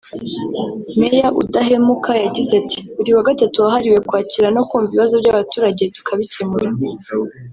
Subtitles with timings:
[0.99, 6.69] Meya Udahemuka yagize ati “Buri wa gatatu wahariwe kwakira no kumva ibibazo by’abaturage tukabikemura